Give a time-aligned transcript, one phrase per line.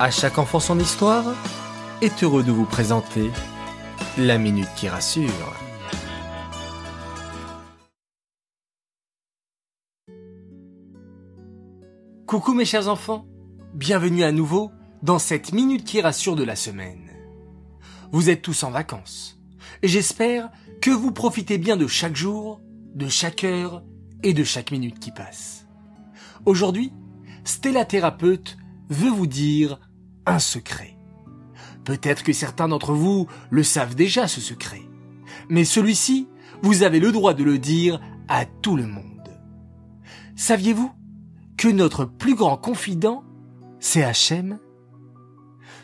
[0.00, 1.24] À chaque enfant son histoire
[2.02, 3.32] est heureux de vous présenter
[4.16, 5.56] la minute qui rassure.
[12.26, 13.26] Coucou mes chers enfants,
[13.74, 14.70] bienvenue à nouveau
[15.02, 17.10] dans cette minute qui rassure de la semaine.
[18.12, 19.40] Vous êtes tous en vacances
[19.82, 20.48] et j'espère
[20.80, 22.60] que vous profitez bien de chaque jour,
[22.94, 23.82] de chaque heure
[24.22, 25.66] et de chaque minute qui passe.
[26.46, 26.92] Aujourd'hui,
[27.42, 28.58] Stella Thérapeute
[28.90, 29.80] veut vous dire
[30.28, 30.96] un secret.
[31.84, 34.82] Peut-être que certains d'entre vous le savent déjà ce secret.
[35.48, 36.28] Mais celui-ci,
[36.62, 39.04] vous avez le droit de le dire à tout le monde.
[40.36, 40.92] Saviez-vous
[41.56, 43.24] que notre plus grand confident,
[43.80, 44.58] c'est Hachem?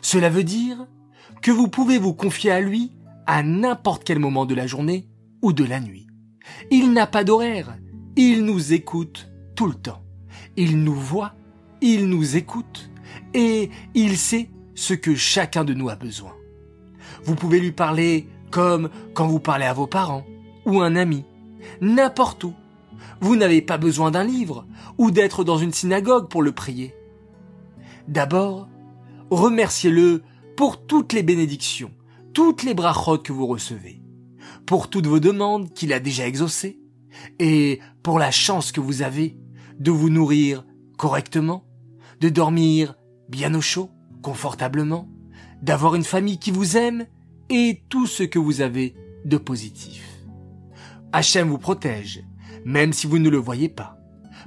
[0.01, 0.87] Cela veut dire
[1.41, 2.91] que vous pouvez vous confier à lui
[3.25, 5.07] à n'importe quel moment de la journée
[5.41, 6.07] ou de la nuit.
[6.69, 7.77] Il n'a pas d'horaire,
[8.15, 10.03] il nous écoute tout le temps.
[10.55, 11.33] Il nous voit,
[11.81, 12.91] il nous écoute,
[13.33, 16.33] et il sait ce que chacun de nous a besoin.
[17.23, 20.25] Vous pouvez lui parler comme quand vous parlez à vos parents
[20.65, 21.23] ou un ami,
[21.81, 22.53] n'importe où.
[23.21, 24.65] Vous n'avez pas besoin d'un livre
[24.97, 26.93] ou d'être dans une synagogue pour le prier.
[28.07, 28.67] D'abord,
[29.29, 30.23] remerciez-le
[30.55, 31.91] pour toutes les bénédictions,
[32.33, 34.01] toutes les brachot que vous recevez,
[34.65, 36.79] pour toutes vos demandes qu'il a déjà exaucées,
[37.39, 39.37] et pour la chance que vous avez
[39.79, 40.65] de vous nourrir
[40.97, 41.65] correctement,
[42.21, 42.95] de dormir
[43.29, 45.07] bien au chaud, confortablement,
[45.61, 47.05] d'avoir une famille qui vous aime
[47.49, 48.95] et tout ce que vous avez
[49.25, 50.03] de positif.
[51.11, 52.23] Hachem vous protège,
[52.65, 53.97] même si vous ne le voyez pas.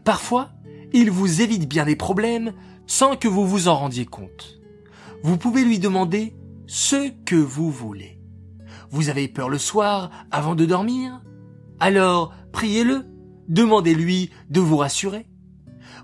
[0.05, 0.51] Parfois,
[0.93, 2.53] il vous évite bien des problèmes
[2.87, 4.61] sans que vous vous en rendiez compte.
[5.23, 6.35] Vous pouvez lui demander
[6.67, 8.21] ce que vous voulez.
[8.91, 11.23] Vous avez peur le soir avant de dormir?
[11.81, 13.05] Alors, priez-le,
[13.49, 15.27] demandez-lui de vous rassurer.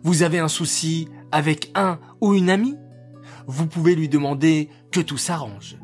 [0.03, 2.77] Vous avez un souci avec un ou une amie
[3.49, 5.77] Vous pouvez lui demander que tout s'arrange.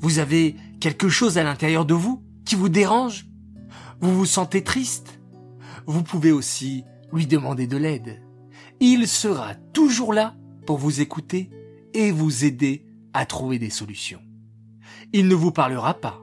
[0.00, 3.26] Vous avez quelque chose à l'intérieur de vous qui vous dérange
[4.00, 5.20] Vous vous sentez triste
[5.86, 8.22] Vous pouvez aussi lui demander de l'aide.
[8.78, 10.36] Il sera toujours là
[10.66, 11.50] pour vous écouter
[11.92, 14.22] et vous aider à trouver des solutions.
[15.12, 16.20] Il ne vous parlera pas,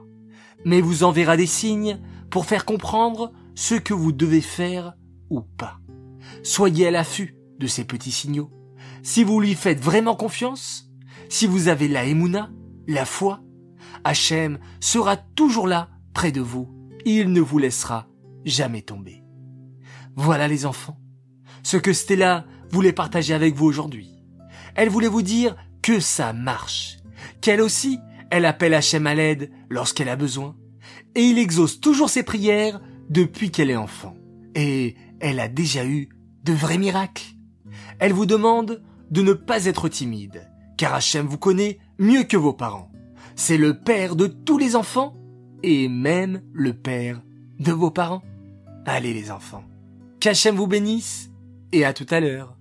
[0.64, 4.94] mais vous enverra des signes pour faire comprendre ce que vous devez faire
[5.28, 5.80] ou pas.
[6.42, 8.50] Soyez à l'affût de ces petits signaux.
[9.02, 10.90] Si vous lui faites vraiment confiance,
[11.28, 12.50] si vous avez la émouna,
[12.86, 13.42] la foi,
[14.04, 16.68] Hachem sera toujours là près de vous.
[17.04, 18.08] Il ne vous laissera
[18.44, 19.22] jamais tomber.
[20.16, 20.98] Voilà les enfants,
[21.62, 24.10] ce que Stella voulait partager avec vous aujourd'hui.
[24.74, 26.98] Elle voulait vous dire que ça marche,
[27.40, 27.98] qu'elle aussi,
[28.30, 30.56] elle appelle Hachem à l'aide lorsqu'elle a besoin,
[31.14, 34.14] et il exauce toujours ses prières depuis qu'elle est enfant.
[34.54, 36.08] Et elle a déjà eu
[36.44, 37.37] de vrais miracles.
[37.98, 42.52] Elle vous demande de ne pas être timide, car Hachem vous connaît mieux que vos
[42.52, 42.90] parents.
[43.36, 45.16] C'est le père de tous les enfants
[45.62, 47.22] et même le père
[47.58, 48.22] de vos parents.
[48.86, 49.64] Allez les enfants,
[50.20, 51.30] qu'Hachem vous bénisse
[51.72, 52.56] et à tout à l'heure.